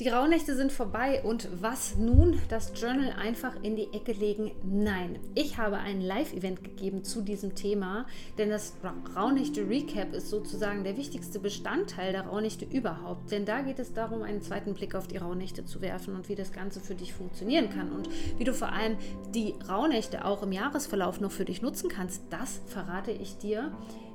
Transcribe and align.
Die 0.00 0.08
Rauhnächte 0.08 0.56
sind 0.56 0.72
vorbei 0.72 1.22
und 1.24 1.46
was 1.60 1.96
nun? 1.98 2.40
Das 2.48 2.72
Journal 2.74 3.12
einfach 3.20 3.52
in 3.62 3.76
die 3.76 3.92
Ecke 3.92 4.12
legen? 4.12 4.50
Nein, 4.64 5.18
ich 5.34 5.58
habe 5.58 5.76
ein 5.76 6.00
Live-Event 6.00 6.64
gegeben 6.64 7.04
zu 7.04 7.20
diesem 7.20 7.54
Thema, 7.54 8.06
denn 8.38 8.48
das 8.48 8.78
Rauhnächte-Recap 9.14 10.14
ist 10.14 10.30
sozusagen 10.30 10.84
der 10.84 10.96
wichtigste 10.96 11.38
Bestandteil 11.38 12.12
der 12.12 12.22
Rauhnächte 12.22 12.64
überhaupt. 12.64 13.30
Denn 13.30 13.44
da 13.44 13.60
geht 13.60 13.78
es 13.78 13.92
darum, 13.92 14.22
einen 14.22 14.40
zweiten 14.40 14.72
Blick 14.72 14.94
auf 14.94 15.06
die 15.06 15.18
Rauhnächte 15.18 15.66
zu 15.66 15.82
werfen 15.82 16.14
und 16.14 16.30
wie 16.30 16.34
das 16.34 16.50
Ganze 16.50 16.80
für 16.80 16.94
dich 16.94 17.12
funktionieren 17.12 17.68
kann 17.68 17.92
und 17.92 18.08
wie 18.38 18.44
du 18.44 18.54
vor 18.54 18.72
allem 18.72 18.96
die 19.34 19.54
Rauhnächte 19.68 20.24
auch 20.24 20.42
im 20.42 20.52
Jahresverlauf 20.52 21.20
noch 21.20 21.30
für 21.30 21.44
dich 21.44 21.60
nutzen 21.60 21.90
kannst. 21.90 22.22
Das 22.30 22.62
verrate 22.68 23.10
ich 23.10 23.36
dir 23.36 23.70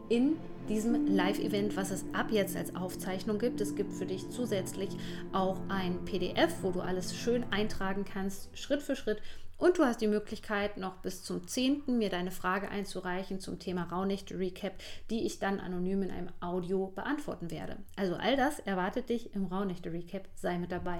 in 0.10 0.38
diesem 0.70 1.08
Live-Event, 1.08 1.76
was 1.76 1.92
es 1.92 2.06
ab 2.14 2.32
jetzt 2.32 2.56
als 2.56 2.76
Aufzeichnung 2.76 3.40
gibt. 3.40 3.62
Es 3.62 3.76
gibt 3.76 3.94
für 3.94 4.06
dich 4.06 4.30
zusätzlich 4.30 4.90
auch 5.32 5.58
ein 5.70 6.04
PDF, 6.06 6.54
wo 6.62 6.72
du 6.72 6.82
alles 6.82 7.16
schön 7.16 7.44
eintragen 7.52 8.06
kannst, 8.06 8.58
Schritt 8.58 8.82
für 8.82 8.96
Schritt. 8.96 9.22
Und 9.58 9.78
du 9.78 9.86
hast 9.86 10.02
die 10.02 10.08
Möglichkeit, 10.08 10.78
noch 10.78 10.98
bis 10.98 11.24
zum 11.24 11.48
10. 11.48 11.84
mir 11.88 12.10
deine 12.10 12.32
Frage 12.32 12.70
einzureichen 12.70 13.40
zum 13.40 13.58
Thema 13.58 13.84
Raunicht 13.84 14.32
Recap, 14.34 14.74
die 15.10 15.26
ich 15.26 15.40
dann 15.40 15.62
anonym 15.62 16.04
in 16.04 16.12
einem 16.12 16.30
Audio 16.42 16.88
beantworten 16.88 17.52
werde. 17.52 17.78
Also 17.96 18.16
all 18.16 18.36
das 18.36 18.60
erwartet 18.60 19.10
dich 19.10 19.34
im 19.34 19.46
Raunicht 19.46 19.88
Recap. 19.88 20.28
Sei 20.36 20.58
mit 20.58 20.72
dabei. 20.74 21.00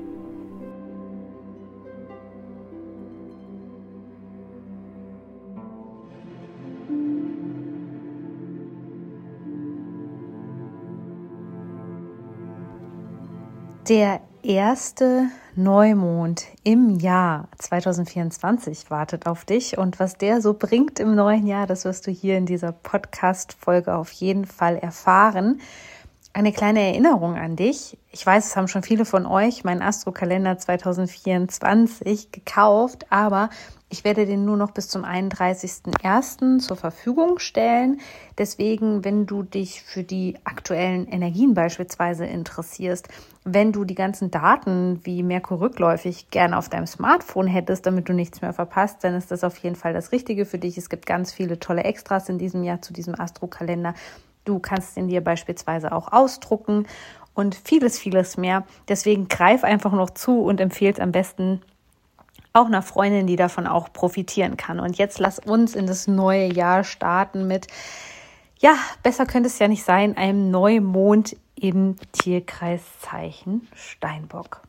Der 13.87 14.21
erste 14.43 15.29
Neumond 15.55 16.45
im 16.63 16.99
Jahr 16.99 17.47
2024 17.57 18.91
wartet 18.91 19.25
auf 19.25 19.43
dich 19.43 19.79
und 19.79 19.99
was 19.99 20.17
der 20.17 20.39
so 20.39 20.53
bringt 20.53 20.99
im 20.99 21.15
neuen 21.15 21.47
Jahr, 21.47 21.65
das 21.65 21.83
wirst 21.83 22.05
du 22.05 22.11
hier 22.11 22.37
in 22.37 22.45
dieser 22.45 22.73
Podcast-Folge 22.73 23.95
auf 23.95 24.11
jeden 24.11 24.45
Fall 24.45 24.77
erfahren. 24.77 25.61
Eine 26.31 26.53
kleine 26.53 26.81
Erinnerung 26.81 27.35
an 27.35 27.55
dich. 27.55 27.97
Ich 28.11 28.23
weiß, 28.23 28.45
es 28.45 28.55
haben 28.55 28.67
schon 28.67 28.83
viele 28.83 29.03
von 29.03 29.25
euch 29.25 29.63
meinen 29.63 29.81
Astrokalender 29.81 30.59
2024 30.59 32.31
gekauft, 32.31 33.07
aber 33.09 33.49
ich 33.91 34.05
werde 34.05 34.25
den 34.25 34.45
nur 34.45 34.55
noch 34.55 34.71
bis 34.71 34.87
zum 34.87 35.03
31.01. 35.03 36.59
zur 36.59 36.77
Verfügung 36.77 37.39
stellen. 37.39 37.99
Deswegen, 38.37 39.03
wenn 39.03 39.25
du 39.25 39.43
dich 39.43 39.83
für 39.83 40.03
die 40.03 40.37
aktuellen 40.45 41.07
Energien 41.07 41.53
beispielsweise 41.53 42.25
interessierst, 42.25 43.09
wenn 43.43 43.73
du 43.73 43.83
die 43.83 43.95
ganzen 43.95 44.31
Daten 44.31 45.01
wie 45.03 45.23
Merkur 45.23 45.59
rückläufig 45.59 46.29
gerne 46.29 46.57
auf 46.57 46.69
deinem 46.69 46.87
Smartphone 46.87 47.47
hättest, 47.47 47.85
damit 47.85 48.07
du 48.07 48.13
nichts 48.13 48.41
mehr 48.41 48.53
verpasst, 48.53 49.03
dann 49.03 49.13
ist 49.13 49.29
das 49.29 49.43
auf 49.43 49.57
jeden 49.57 49.75
Fall 49.75 49.93
das 49.93 50.13
Richtige 50.13 50.45
für 50.45 50.57
dich. 50.57 50.77
Es 50.77 50.89
gibt 50.89 51.05
ganz 51.05 51.33
viele 51.33 51.59
tolle 51.59 51.83
Extras 51.83 52.29
in 52.29 52.37
diesem 52.37 52.63
Jahr 52.63 52.81
zu 52.81 52.93
diesem 52.93 53.19
Astrokalender. 53.19 53.93
Du 54.45 54.59
kannst 54.59 54.95
ihn 54.95 55.09
dir 55.09 55.21
beispielsweise 55.21 55.91
auch 55.91 56.13
ausdrucken 56.13 56.87
und 57.33 57.55
vieles, 57.55 57.99
vieles 57.99 58.37
mehr. 58.37 58.63
Deswegen 58.87 59.27
greif 59.27 59.65
einfach 59.65 59.91
noch 59.91 60.11
zu 60.11 60.41
und 60.41 60.61
empfehle 60.61 60.93
es 60.93 60.99
am 60.99 61.11
besten 61.11 61.61
auch 62.53 62.65
einer 62.65 62.81
Freundin, 62.81 63.27
die 63.27 63.35
davon 63.35 63.67
auch 63.67 63.93
profitieren 63.93 64.57
kann. 64.57 64.79
Und 64.79 64.97
jetzt 64.97 65.19
lass 65.19 65.39
uns 65.39 65.75
in 65.75 65.87
das 65.87 66.07
neue 66.07 66.51
Jahr 66.51 66.83
starten 66.83 67.47
mit, 67.47 67.67
ja, 68.59 68.75
besser 69.03 69.25
könnte 69.25 69.47
es 69.47 69.59
ja 69.59 69.67
nicht 69.67 69.83
sein, 69.83 70.17
einem 70.17 70.51
Neumond 70.51 71.35
im 71.55 71.95
Tierkreiszeichen 72.11 73.67
Steinbock. 73.73 74.61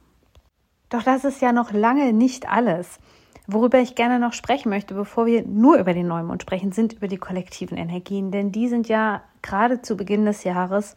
Doch 0.88 1.02
das 1.02 1.24
ist 1.24 1.40
ja 1.40 1.52
noch 1.52 1.72
lange 1.72 2.12
nicht 2.12 2.48
alles. 2.48 2.98
Worüber 3.46 3.80
ich 3.80 3.94
gerne 3.94 4.18
noch 4.18 4.34
sprechen 4.34 4.68
möchte, 4.68 4.94
bevor 4.94 5.26
wir 5.26 5.44
nur 5.44 5.76
über 5.76 5.94
den 5.94 6.06
Neumond 6.06 6.42
sprechen, 6.42 6.70
sind 6.70 6.92
über 6.92 7.08
die 7.08 7.16
kollektiven 7.16 7.76
Energien, 7.76 8.30
denn 8.30 8.52
die 8.52 8.68
sind 8.68 8.88
ja 8.88 9.22
gerade 9.42 9.82
zu 9.82 9.96
Beginn 9.96 10.24
des 10.24 10.44
Jahres 10.44 10.96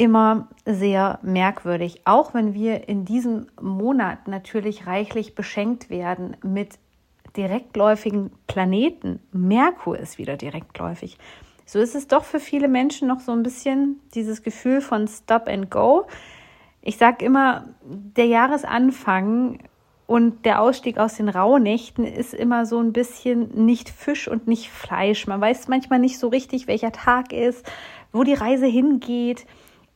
immer 0.00 0.48
sehr 0.64 1.18
merkwürdig, 1.20 2.00
auch 2.06 2.32
wenn 2.32 2.54
wir 2.54 2.88
in 2.88 3.04
diesem 3.04 3.48
Monat 3.60 4.28
natürlich 4.28 4.86
reichlich 4.86 5.34
beschenkt 5.34 5.90
werden 5.90 6.38
mit 6.42 6.78
direktläufigen 7.36 8.30
Planeten. 8.46 9.20
Merkur 9.30 9.98
ist 9.98 10.16
wieder 10.16 10.38
direktläufig. 10.38 11.18
So 11.66 11.80
ist 11.80 11.94
es 11.94 12.08
doch 12.08 12.24
für 12.24 12.40
viele 12.40 12.66
Menschen 12.66 13.08
noch 13.08 13.20
so 13.20 13.32
ein 13.32 13.42
bisschen 13.42 14.00
dieses 14.14 14.42
Gefühl 14.42 14.80
von 14.80 15.06
Stop 15.06 15.48
and 15.48 15.70
Go. 15.70 16.06
Ich 16.80 16.96
sage 16.96 17.22
immer, 17.22 17.66
der 17.84 18.24
Jahresanfang 18.24 19.58
und 20.06 20.46
der 20.46 20.62
Ausstieg 20.62 20.96
aus 20.96 21.16
den 21.16 21.28
Rauhnächten 21.28 22.06
ist 22.06 22.32
immer 22.32 22.64
so 22.64 22.80
ein 22.80 22.94
bisschen 22.94 23.66
nicht 23.66 23.90
Fisch 23.90 24.28
und 24.28 24.48
nicht 24.48 24.70
Fleisch. 24.70 25.26
Man 25.26 25.42
weiß 25.42 25.68
manchmal 25.68 25.98
nicht 25.98 26.18
so 26.18 26.28
richtig, 26.28 26.68
welcher 26.68 26.90
Tag 26.90 27.34
ist, 27.34 27.70
wo 28.12 28.24
die 28.24 28.32
Reise 28.32 28.66
hingeht 28.66 29.44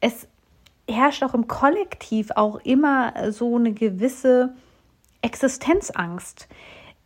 es 0.04 0.28
herrscht 0.86 1.22
auch 1.22 1.32
im 1.32 1.48
Kollektiv 1.48 2.30
auch 2.36 2.56
immer 2.56 3.32
so 3.32 3.56
eine 3.56 3.72
gewisse 3.72 4.54
Existenzangst. 5.22 6.46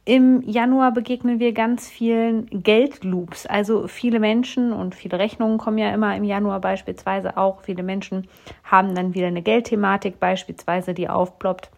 Im 0.05 0.43
Januar 0.43 0.91
begegnen 0.91 1.39
wir 1.39 1.53
ganz 1.53 1.87
vielen 1.87 2.47
Geldloops. 2.51 3.47
Also 3.47 3.87
viele 3.87 4.19
Menschen 4.19 4.73
und 4.73 4.97
viele 4.97 5.21
Rechnungen 5.21 5.59
kommen 5.59 5.79
ja 5.79 5.95
immer 5.95 6.17
im 6.17 6.25
Januar 6.25 6.61
beispielsweise 6.61 7.37
auch. 7.37 7.61
Viele 7.61 7.85
Menschen 7.85 8.27
haben 8.65 8.97
dann 8.97 9.15
wieder 9.15 9.29
eine 9.29 9.43
Geldthematik 9.43 10.19
beispielsweise, 10.19 10.93
die 10.93 11.09
aufploppt. 11.09 11.71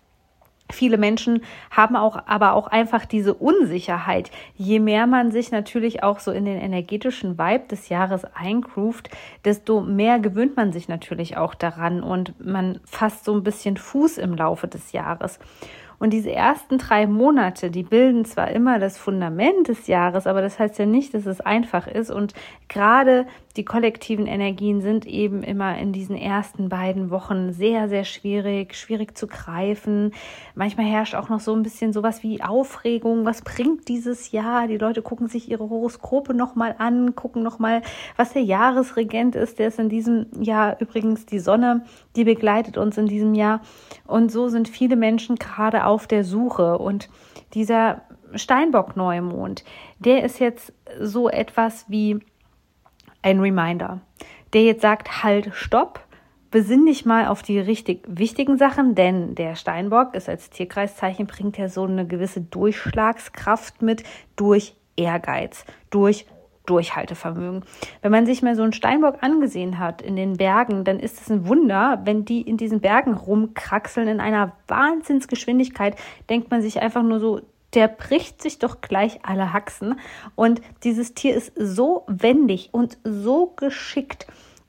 Viele 0.72 0.98
Menschen 0.98 1.42
haben 1.70 1.96
auch 1.96 2.26
aber 2.26 2.54
auch 2.54 2.66
einfach 2.66 3.04
diese 3.04 3.34
Unsicherheit. 3.34 4.30
Je 4.56 4.80
mehr 4.80 5.06
man 5.06 5.30
sich 5.32 5.50
natürlich 5.50 6.02
auch 6.02 6.20
so 6.20 6.30
in 6.32 6.44
den 6.44 6.58
energetischen 6.58 7.38
Vibe 7.38 7.68
des 7.68 7.88
Jahres 7.88 8.24
eingroovt, 8.34 9.10
desto 9.44 9.80
mehr 9.80 10.18
gewöhnt 10.18 10.56
man 10.56 10.72
sich 10.72 10.88
natürlich 10.88 11.36
auch 11.36 11.54
daran 11.54 12.02
und 12.02 12.34
man 12.44 12.80
fasst 12.84 13.24
so 13.24 13.34
ein 13.34 13.42
bisschen 13.42 13.76
Fuß 13.76 14.18
im 14.18 14.34
Laufe 14.34 14.68
des 14.68 14.92
Jahres. 14.92 15.38
Und 16.00 16.14
diese 16.14 16.32
ersten 16.32 16.78
drei 16.78 17.06
Monate, 17.06 17.70
die 17.70 17.82
bilden 17.82 18.24
zwar 18.24 18.50
immer 18.50 18.78
das 18.78 18.96
Fundament 18.96 19.68
des 19.68 19.86
Jahres, 19.86 20.26
aber 20.26 20.40
das 20.40 20.58
heißt 20.58 20.78
ja 20.78 20.86
nicht, 20.86 21.12
dass 21.12 21.26
es 21.26 21.42
einfach 21.42 21.86
ist. 21.86 22.10
Und 22.10 22.32
gerade 22.68 23.26
die 23.56 23.66
kollektiven 23.66 24.26
Energien 24.26 24.80
sind 24.80 25.06
eben 25.06 25.42
immer 25.42 25.76
in 25.76 25.92
diesen 25.92 26.16
ersten 26.16 26.70
beiden 26.70 27.10
Wochen 27.10 27.52
sehr, 27.52 27.90
sehr 27.90 28.04
schwierig, 28.04 28.76
schwierig 28.76 29.18
zu 29.18 29.26
greifen. 29.26 30.12
Manchmal 30.54 30.86
herrscht 30.86 31.14
auch 31.14 31.28
noch 31.28 31.40
so 31.40 31.52
ein 31.54 31.62
bisschen 31.62 31.92
sowas 31.92 32.22
wie 32.22 32.42
Aufregung. 32.42 33.26
Was 33.26 33.42
bringt 33.42 33.88
dieses 33.88 34.32
Jahr? 34.32 34.68
Die 34.68 34.78
Leute 34.78 35.02
gucken 35.02 35.28
sich 35.28 35.50
ihre 35.50 35.68
Horoskope 35.68 36.32
nochmal 36.32 36.76
an, 36.78 37.14
gucken 37.14 37.42
nochmal, 37.42 37.82
was 38.16 38.32
der 38.32 38.42
Jahresregent 38.42 39.34
ist. 39.34 39.58
Der 39.58 39.68
ist 39.68 39.78
in 39.78 39.90
diesem 39.90 40.26
Jahr 40.40 40.80
übrigens 40.80 41.26
die 41.26 41.40
Sonne, 41.40 41.84
die 42.16 42.24
begleitet 42.24 42.78
uns 42.78 42.96
in 42.96 43.06
diesem 43.06 43.34
Jahr. 43.34 43.60
Und 44.06 44.32
so 44.32 44.48
sind 44.48 44.68
viele 44.68 44.96
Menschen 44.96 45.36
gerade 45.36 45.84
auf 45.90 46.06
der 46.06 46.24
Suche. 46.24 46.78
Und 46.78 47.08
dieser 47.54 48.02
Steinbock-Neumond, 48.34 49.64
der 49.98 50.24
ist 50.24 50.38
jetzt 50.38 50.72
so 51.00 51.28
etwas 51.28 51.84
wie 51.88 52.20
ein 53.22 53.40
Reminder, 53.40 54.00
der 54.52 54.62
jetzt 54.62 54.82
sagt, 54.82 55.22
halt, 55.24 55.50
stopp, 55.52 56.00
besinn 56.50 56.86
dich 56.86 57.04
mal 57.04 57.26
auf 57.26 57.42
die 57.42 57.58
richtig 57.58 58.04
wichtigen 58.08 58.56
Sachen, 58.56 58.94
denn 58.94 59.34
der 59.34 59.56
Steinbock 59.56 60.14
ist 60.14 60.28
als 60.28 60.50
Tierkreiszeichen, 60.50 61.26
bringt 61.26 61.58
ja 61.58 61.68
so 61.68 61.84
eine 61.84 62.06
gewisse 62.06 62.40
Durchschlagskraft 62.40 63.82
mit 63.82 64.04
durch 64.36 64.74
Ehrgeiz, 64.96 65.64
durch 65.90 66.26
Durchhaltevermögen. 66.70 67.64
Wenn 68.00 68.12
man 68.12 68.26
sich 68.26 68.42
mal 68.42 68.54
so 68.54 68.62
einen 68.62 68.72
Steinbock 68.72 69.22
angesehen 69.22 69.78
hat 69.78 70.00
in 70.00 70.16
den 70.16 70.36
Bergen, 70.36 70.84
dann 70.84 71.00
ist 71.00 71.20
es 71.20 71.28
ein 71.30 71.46
Wunder, 71.46 72.00
wenn 72.04 72.24
die 72.24 72.42
in 72.42 72.56
diesen 72.56 72.80
Bergen 72.80 73.14
rumkraxeln 73.14 74.06
in 74.06 74.20
einer 74.20 74.52
Wahnsinnsgeschwindigkeit, 74.68 75.96
denkt 76.28 76.50
man 76.50 76.62
sich 76.62 76.80
einfach 76.80 77.02
nur 77.02 77.18
so, 77.18 77.40
der 77.74 77.88
bricht 77.88 78.40
sich 78.40 78.58
doch 78.58 78.80
gleich 78.80 79.20
alle 79.24 79.52
Haxen. 79.52 79.98
Und 80.34 80.60
dieses 80.84 81.14
Tier 81.14 81.34
ist 81.34 81.52
so 81.56 82.04
wendig 82.06 82.70
und 82.72 82.98
so 83.04 83.52
geschickt. 83.56 84.26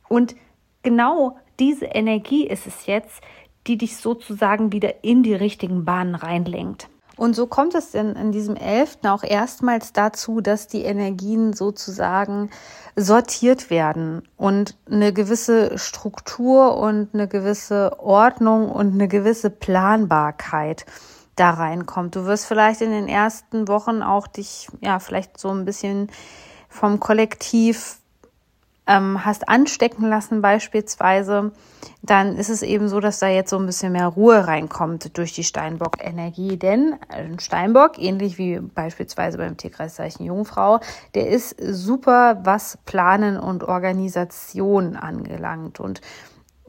Und 0.07 0.35
genau 0.83 1.37
diese 1.59 1.85
Energie 1.85 2.47
ist 2.47 2.67
es 2.67 2.85
jetzt, 2.85 3.21
die 3.67 3.77
dich 3.77 3.97
sozusagen 3.97 4.71
wieder 4.71 5.03
in 5.03 5.23
die 5.23 5.35
richtigen 5.35 5.85
Bahnen 5.85 6.15
reinlenkt. 6.15 6.89
Und 7.21 7.35
so 7.35 7.45
kommt 7.45 7.75
es 7.75 7.91
denn 7.91 8.15
in 8.15 8.31
diesem 8.31 8.55
Elften 8.55 9.05
auch 9.05 9.21
erstmals 9.21 9.93
dazu, 9.93 10.41
dass 10.41 10.65
die 10.65 10.81
Energien 10.81 11.53
sozusagen 11.53 12.49
sortiert 12.95 13.69
werden 13.69 14.27
und 14.37 14.75
eine 14.89 15.13
gewisse 15.13 15.77
Struktur 15.77 16.75
und 16.77 17.13
eine 17.13 17.27
gewisse 17.27 17.99
Ordnung 17.99 18.71
und 18.71 18.95
eine 18.95 19.07
gewisse 19.07 19.51
Planbarkeit 19.51 20.87
da 21.35 21.51
reinkommt. 21.51 22.15
Du 22.15 22.25
wirst 22.25 22.47
vielleicht 22.47 22.81
in 22.81 22.89
den 22.89 23.07
ersten 23.07 23.67
Wochen 23.67 24.01
auch 24.01 24.25
dich, 24.25 24.69
ja, 24.79 24.97
vielleicht 24.97 25.39
so 25.39 25.49
ein 25.49 25.63
bisschen 25.63 26.07
vom 26.69 26.99
Kollektiv 26.99 28.00
ähm, 28.91 29.23
hast 29.23 29.47
anstecken 29.47 30.07
lassen 30.07 30.41
beispielsweise, 30.41 31.51
dann 32.01 32.35
ist 32.35 32.49
es 32.49 32.61
eben 32.61 32.89
so, 32.89 32.99
dass 32.99 33.19
da 33.19 33.27
jetzt 33.27 33.49
so 33.49 33.57
ein 33.57 33.65
bisschen 33.65 33.93
mehr 33.93 34.07
Ruhe 34.07 34.47
reinkommt 34.47 35.17
durch 35.17 35.33
die 35.33 35.43
Steinbock-Energie. 35.43 36.57
Denn 36.57 36.95
ein 37.09 37.39
Steinbock, 37.39 37.97
ähnlich 37.97 38.37
wie 38.37 38.59
beispielsweise 38.59 39.37
beim 39.37 39.55
Tierkreiszeichen 39.55 40.25
Jungfrau, 40.25 40.79
der 41.15 41.29
ist 41.29 41.55
super, 41.59 42.41
was 42.43 42.77
Planen 42.85 43.37
und 43.37 43.63
Organisation 43.63 44.95
angelangt. 44.95 45.79
Und 45.79 46.01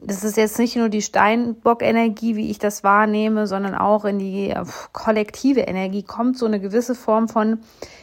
das 0.05 0.23
ist 0.23 0.37
jetzt 0.37 0.59
nicht 0.59 0.75
nur 0.75 0.89
die 0.89 1.01
Steinbock-Energie, 1.01 2.35
wie 2.35 2.51
ich 2.51 2.59
das 2.59 2.83
wahrnehme, 2.83 3.47
sondern 3.47 3.75
auch 3.75 4.05
in 4.05 4.19
die 4.19 4.49
äh, 4.49 4.65
kollektive 4.91 5.61
Energie 5.61 6.03
kommt 6.03 6.37
so 6.37 6.45
eine 6.45 6.59
gewisse 6.59 6.93
Form 6.93 7.29
von, 7.29 7.59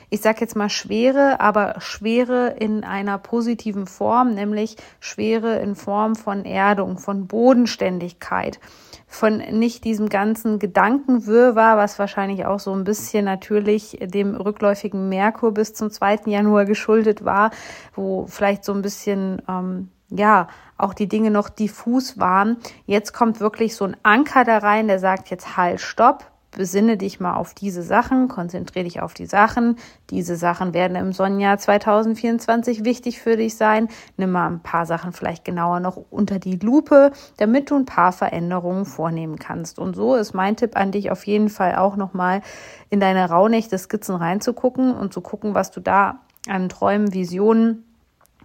ich 0.09 0.23
sag 0.23 0.41
jetzt 0.41 0.57
mal 0.57 0.71
Schwere, 0.71 1.41
aber 1.41 1.77
Schwere 1.79 2.57
in 2.59 2.85
einer 2.85 3.19
positiven 3.19 3.87
Form, 3.87 4.35
nämlich 4.35 4.77
Schwere 4.99 5.57
in 5.57 5.75
Form 5.75 6.15
von 6.17 6.45
Erdung, 6.45 6.99
von 6.99 7.27
Bodenständigkeit, 7.27 8.61
von 9.07 9.39
nicht 9.39 9.85
diesem 9.85 10.09
ganzen 10.09 10.59
Gedankenwirrwarr, 10.59 11.77
was 11.77 11.99
wahrscheinlich 11.99 12.47
auch 12.47 12.61
so 12.61 12.73
ein 12.73 12.85
bisschen 12.85 13.27
natürlich 13.27 13.99
dem 14.01 14.35
rückläufigen 14.37 15.09
Merkur 15.09 15.53
bis 15.53 15.75
zum 15.75 15.91
2. 15.91 16.21
Januar 16.27 16.65
geschuldet 16.65 17.25
war, 17.25 17.51
wo 17.95 18.27
vielleicht 18.27 18.65
so 18.65 18.73
ein 18.73 18.83
bisschen, 18.83 19.43
ähm, 19.49 19.91
ja, 20.11 20.49
auch 20.77 20.95
die 20.95 21.09
Dinge 21.09 21.31
noch 21.31 21.49
diffus 21.49 22.19
waren. 22.19 22.57
Jetzt 22.87 23.13
kommt 23.13 23.41
wirklich 23.41 23.77
so 23.77 23.85
ein 23.85 23.97
Anker 24.03 24.45
da 24.45 24.59
rein, 24.59 24.89
der 24.89 24.99
sagt 24.99 25.31
jetzt 25.31 25.57
halt, 25.57 25.81
stopp, 25.81 26.31
besinne 26.51 26.97
dich 26.97 27.21
mal 27.21 27.35
auf 27.35 27.55
diese 27.55 27.83
Sachen, 27.83 28.29
konzentriere 28.29 28.85
dich 28.85 29.01
auf 29.01 29.15
die 29.15 29.27
Sachen. 29.27 29.77
Diese 30.11 30.37
Sachen 30.37 30.75
werden 30.75 30.97
im 30.97 31.13
Sonnenjahr 31.13 31.59
2024 31.59 32.85
wichtig 32.85 33.21
für 33.21 33.37
dich 33.37 33.57
sein. 33.57 33.89
Nimm 34.17 34.33
mal 34.33 34.49
ein 34.49 34.61
paar 34.61 34.87
Sachen 34.87 35.13
vielleicht 35.13 35.45
genauer 35.45 35.81
noch 35.81 35.97
unter 36.11 36.39
die 36.39 36.57
Lupe, 36.57 37.13
damit 37.37 37.71
du 37.71 37.77
ein 37.77 37.87
paar 37.87 38.13
Veränderungen 38.13 38.85
vornehmen 38.85 39.39
kannst. 39.39 39.79
Und 39.79 39.95
so 39.95 40.17
ist 40.17 40.35
mein 40.35 40.57
Tipp 40.57 40.77
an 40.77 40.93
dich 40.93 41.11
auf 41.11 41.25
jeden 41.27 41.49
Fall 41.49 41.77
auch 41.77 41.97
nochmal 41.97 42.43
in 42.89 43.01
deine 43.01 43.29
Rauhnächte 43.29 43.79
Skizzen 43.79 44.17
reinzugucken 44.17 44.95
und 44.95 45.13
zu 45.13 45.21
gucken, 45.21 45.55
was 45.55 45.71
du 45.71 45.81
da 45.81 46.21
an 46.49 46.69
Träumen, 46.69 47.13
Visionen 47.13 47.85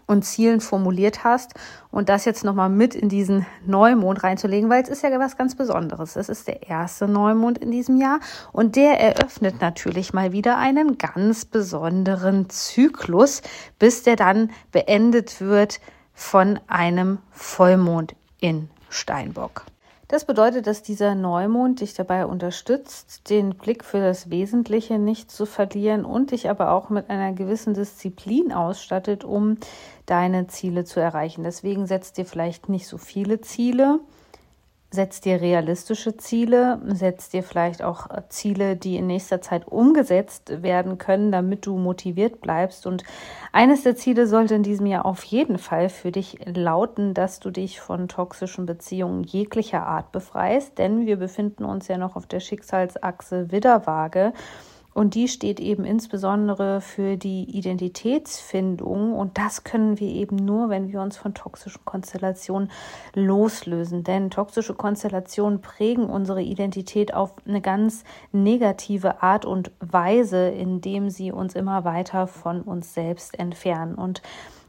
und 0.07 0.24
Zielen 0.24 0.62
formuliert 0.62 1.24
hast 1.24 1.54
und 1.92 2.10
das 2.10 2.25
jetzt 2.25 2.44
nochmal 2.44 2.69
mit 2.69 2.96
in 2.96 3.10
diesen 3.10 3.46
Neumond 3.66 4.24
reinzulegen, 4.24 4.69
weil 4.69 4.84
es 4.84 4.90
ist 4.90 5.04
ja 5.04 5.19
was 5.19 5.38
ganz 5.38 5.56
Besonderes. 5.56 6.16
Es 6.16 6.30
ist 6.30 6.48
der 6.48 6.68
erste 6.68 7.07
Neumond 7.07 7.57
in 7.57 7.72
diesem 7.72 8.00
Jahr 8.00 8.19
und 8.52 8.75
der 8.75 9.00
eröffnet 9.00 9.62
natürlich 9.62 10.13
mal 10.13 10.31
wieder 10.31 10.57
einen 10.57 10.98
ganz 10.98 11.46
besonderen 11.46 12.50
Zyklus, 12.50 13.42
bis 13.80 14.04
der 14.04 14.16
dann 14.16 14.52
beendet 14.72 15.42
wird 15.42 15.80
von 16.13 16.60
einem 16.68 17.19
Vollmond 17.31 18.16
in 18.40 18.69
Steinbock. 18.90 19.66
Das 20.07 20.25
bedeutet, 20.25 20.68
dass 20.68 20.84
dieser 20.84 21.16
Neumond 21.16 21.81
dich 21.81 21.96
dabei 21.96 22.28
unterstützt, 22.28 23.28
den 23.30 23.56
Blick 23.56 23.84
für 23.84 24.00
das 24.00 24.30
Wesentliche 24.30 25.00
nicht 25.00 25.31
zu 25.31 25.48
verlieren 25.48 26.06
und 26.06 26.30
dich 26.30 26.48
aber 26.50 26.72
auch 26.72 26.90
mit 26.90 27.10
einer 27.10 27.34
gewissen 27.34 27.74
Disziplin 27.74 28.54
ausstattet, 28.54 29.24
um 29.24 29.57
deine 30.06 30.46
Ziele 30.46 30.86
zu 30.86 31.00
erreichen. 31.00 31.44
Deswegen 31.44 31.88
setzt 31.88 32.18
dir 32.18 32.25
vielleicht 32.25 32.69
nicht 32.69 32.88
so 32.88 33.00
viele 33.00 33.42
Ziele, 33.42 34.00
setz 34.92 35.22
dir 35.22 35.42
realistische 35.42 36.18
Ziele, 36.18 36.80
setz 36.88 37.30
dir 37.30 37.44
vielleicht 37.44 37.84
auch 37.84 38.10
äh, 38.10 38.22
Ziele, 38.30 38.76
die 38.76 38.96
in 38.96 39.08
nächster 39.08 39.42
Zeit 39.42 39.68
umgesetzt 39.68 40.64
werden 40.64 40.98
können, 40.98 41.32
damit 41.32 41.66
du 41.66 41.78
motiviert 41.78 42.42
bleibst. 42.42 42.88
Und 42.88 43.04
eines 43.52 43.84
der 43.84 43.96
Ziele 43.96 44.28
sollte 44.28 44.56
in 44.56 44.64
diesem 44.64 44.86
Jahr 44.86 45.06
auf 45.06 45.24
jeden 45.24 45.58
Fall 45.58 45.90
für 45.90 46.12
dich 46.12 46.38
lauten, 46.46 47.14
dass 47.14 47.40
du 47.40 47.52
dich 47.52 47.82
von 47.82 48.08
toxischen 48.08 48.66
Beziehungen 48.66 49.24
jeglicher 49.24 49.86
Art 49.86 50.12
befreist, 50.12 50.78
denn 50.78 51.06
wir 51.06 51.18
befinden 51.18 51.66
uns 51.66 51.88
ja 51.88 51.98
noch 51.98 52.16
auf 52.16 52.26
der 52.26 52.40
Schicksalsachse 52.40 53.52
Widderwaage. 53.52 54.34
Und 54.95 55.13
die 55.13 55.27
steht 55.27 55.59
eben 55.59 55.83
insbesondere 55.83 56.80
für 56.80 57.18
die 57.18 57.44
Identitätsfindung. 57.44 59.13
Und 59.13 59.38
das 59.38 59.65
können 59.65 60.00
wir 60.00 60.07
eben 60.07 60.38
nur, 60.38 60.69
wenn 60.69 60.89
wir 60.89 61.01
uns 61.01 61.18
von 61.18 61.33
toxischen 61.33 61.83
Konstellationen 61.83 62.71
loslösen. 63.13 64.06
Denn 64.06 64.30
toxische 64.30 64.74
Konstellationen 64.74 65.59
prägen 65.59 66.06
unsere 66.06 66.42
Identität 66.42 67.13
auf 67.13 67.33
eine 67.45 67.59
ganz 67.59 68.06
negative 68.31 69.21
Art 69.21 69.44
und 69.44 69.69
Weise, 69.81 70.47
indem 70.47 71.09
sie 71.09 71.33
uns 71.33 71.56
immer 71.56 71.83
weiter 71.83 72.25
von 72.25 72.62
uns 72.62 72.94
selbst 72.94 73.38
entfernen. 73.38 73.95
Und 73.95 74.21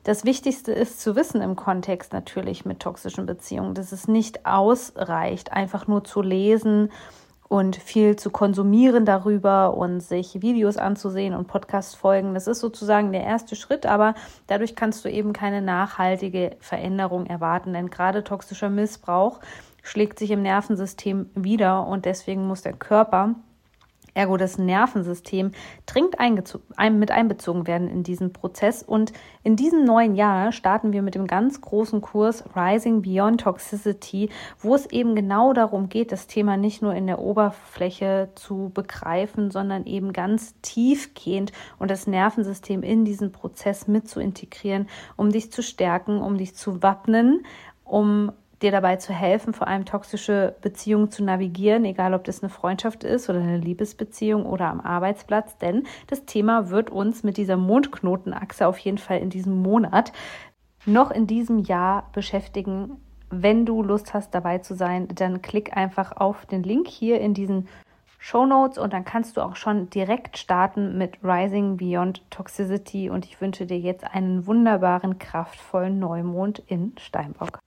das 0.03 0.25
Wichtigste 0.25 0.73
ist 0.73 1.01
zu 1.01 1.15
wissen 1.15 1.41
im 1.41 1.55
Kontext 1.55 2.13
natürlich 2.13 2.65
mit 2.65 2.81
toxischen 2.81 3.27
Beziehungen, 3.27 3.75
dass 3.75 3.93
es 3.93 4.09
nicht 4.09 4.45
ausreicht, 4.45 5.53
einfach 5.53 5.87
nur 5.87 6.03
zu 6.03 6.21
lesen, 6.21 6.91
und 7.49 7.77
viel 7.77 8.17
zu 8.17 8.31
konsumieren 8.31 9.05
darüber 9.05 9.77
und 9.77 10.01
sich 10.01 10.43
Videos 10.43 10.77
anzusehen 10.77 11.35
und 11.35 11.47
Podcasts 11.47 11.95
folgen. 11.95 12.35
Das 12.35 12.47
ist 12.47 12.61
sozusagen 12.61 13.13
der 13.13 13.23
erste 13.23 13.57
Schritt, 13.57 13.87
aber 13.87 14.15
dadurch 14.47 14.75
kannst 14.75 15.05
du 15.05 15.11
eben 15.11 15.33
keine 15.33 15.63
nachhaltige 15.63 16.57
Veränderung 16.61 17.27
erwarten, 17.27 17.73
denn 17.73 17.91
gerade 17.91 18.25
toxischer 18.25 18.71
Missbrauch 18.71 19.41
schlägt 19.83 20.19
sich 20.19 20.33
im 20.33 20.43
Nervensystem 20.43 21.31
wieder 21.35 21.87
und 21.87 22.05
deswegen 22.05 22.47
muss 22.47 22.63
der 22.63 22.73
Körper 22.73 23.37
ergo 24.17 24.37
das 24.37 24.59
Nervensystem, 24.59 25.53
dringend 25.85 26.17
mit 26.93 27.11
einbezogen 27.11 27.67
werden 27.67 27.89
in 27.89 28.03
diesen 28.03 28.33
Prozess. 28.33 28.83
Und 28.83 29.13
in 29.43 29.57
diesem 29.57 29.85
neuen 29.85 30.15
Jahr 30.15 30.53
starten 30.53 30.93
wir 30.93 31.03
mit 31.03 31.15
dem 31.15 31.27
ganz 31.27 31.61
großen 31.61 32.01
Kurs 32.01 32.45
Rising 32.57 33.03
Beyond 33.03 33.43
Toxicity, 33.43 34.31
wo 34.59 34.75
es 34.75 34.87
eben 34.87 35.15
genau 35.15 35.53
darum 35.53 35.89
geht, 35.89 36.13
das 36.13 36.27
Thema 36.27 36.57
nicht 36.57 36.81
nur 36.81 36.95
in 36.95 37.07
der 37.07 37.19
Oberfläche 37.19 38.31
zu 38.35 38.71
begreifen, 38.73 39.51
sondern 39.51 39.85
eben 39.85 40.13
ganz 40.13 40.55
tiefgehend 40.63 41.53
und 41.79 41.91
das 41.91 42.07
Nervensystem 42.07 42.83
in 42.83 43.05
diesen 43.05 43.33
Prozess 43.33 43.87
mit 43.87 44.09
zu 44.09 44.19
integrieren, 44.19 44.89
um 45.17 45.31
dich 45.31 45.53
zu 45.53 45.63
stärken, 45.63 46.23
um 46.23 46.39
dich 46.39 46.55
zu 46.55 46.83
wappnen, 46.83 47.45
um 47.85 48.33
dir 48.63 48.71
dabei 48.71 48.97
zu 48.97 49.13
helfen, 49.13 49.53
vor 49.53 49.69
allem 49.69 49.85
toxische 49.85 50.57
Beziehungen 50.63 51.11
zu 51.11 51.23
navigieren, 51.23 51.85
egal 51.85 52.15
ob 52.15 52.25
das 52.25 52.43
eine 52.43 52.51
Freundschaft 52.51 53.05
ist 53.05 53.29
oder 53.29 53.41
eine 53.41 53.59
Liebesbeziehung 53.59 54.47
oder 54.47 54.69
am 54.69 54.81
Arbeitsplatz. 54.81 55.59
Denn 55.59 55.85
das 56.07 56.25
Thema 56.25 56.71
wird 56.71 56.91
uns 56.91 57.23
mit 57.23 57.37
dieser 57.37 57.57
Mondknotenachse 57.57 58.67
auf 58.67 58.79
jeden 58.79 58.99
Fall 58.99 59.19
in 59.19 59.31
diesem 59.31 59.61
Monat 59.61 60.13
noch 60.87 61.11
in 61.11 61.27
diesem 61.27 61.59
Jahr 61.59 62.09
beschäftigen. 62.13 63.01
Wenn 63.29 63.67
du 63.67 63.83
Lust 63.83 64.15
hast, 64.15 64.35
dabei 64.35 64.59
zu 64.59 64.75
sein, 64.75 65.09
dann 65.09 65.43
klick 65.43 65.77
einfach 65.77 66.17
auf 66.17 66.47
den 66.47 66.63
Link 66.63 66.89
hier 66.89 67.21
in 67.21 67.35
diesen 67.35 67.69
Show 68.19 68.47
Notes 68.47 68.79
und 68.79 68.93
dann 68.93 69.05
kannst 69.05 69.37
du 69.37 69.43
auch 69.43 69.57
schon 69.57 69.91
direkt 69.91 70.39
starten 70.39 70.97
mit 70.97 71.19
Rising 71.23 71.77
Beyond 71.77 72.29
Toxicity 72.31 73.11
und 73.11 73.27
ich 73.27 73.41
wünsche 73.41 73.67
dir 73.67 73.79
jetzt 73.79 74.05
einen 74.05 74.47
wunderbaren, 74.47 75.19
kraftvollen 75.19 75.99
Neumond 75.99 76.61
in 76.67 76.93
Steinbock 76.99 77.61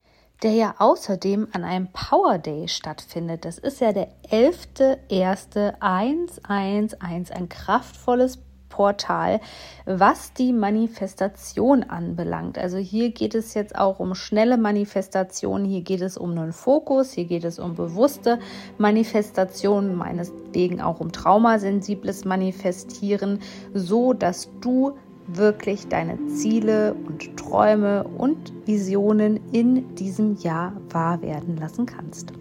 der 0.44 0.52
ja 0.52 0.76
außerdem 0.78 1.48
an 1.52 1.64
einem 1.64 1.88
Power 1.92 2.38
Day 2.38 2.68
stattfindet. 2.68 3.46
Das 3.46 3.58
ist 3.58 3.82
ja 3.82 3.92
der 3.92 4.10
11.01.111, 4.32 7.32
ein 7.32 7.50
kraftvolles 7.50 8.38
Portal, 8.70 9.42
was 9.86 10.32
die 10.32 10.54
Manifestation 10.54 11.84
anbelangt. 11.84 12.58
Also 12.58 12.78
hier 12.78 13.12
geht 13.12 13.36
es 13.36 13.54
jetzt 13.54 13.76
auch 13.76 14.00
um 14.00 14.16
schnelle 14.16 14.58
Manifestation, 14.58 15.66
hier 15.66 15.82
geht 15.82 16.02
es 16.02 16.18
um 16.18 16.32
einen 16.32 16.54
Fokus, 16.54 17.12
hier 17.12 17.26
geht 17.26 17.44
es 17.44 17.60
um 17.60 17.76
bewusste 17.76 18.40
Manifestation, 18.78 19.96
meinetwegen 19.96 20.80
auch 20.80 21.02
um 21.02 21.12
traumasensibles 21.12 22.24
Manifestieren, 22.24 23.40
so 23.74 24.14
dass 24.14 24.50
du 24.62 24.96
wirklich 25.38 25.88
deine 25.88 26.28
Ziele 26.28 26.94
und 26.94 27.38
Träume 27.38 28.04
und 28.04 28.54
Visionen 28.66 29.40
in 29.52 29.96
diesem 29.96 30.36
Jahr 30.38 30.74
wahr 30.90 31.22
werden 31.22 31.58
lassen 31.58 31.86
kannst. 31.86 32.34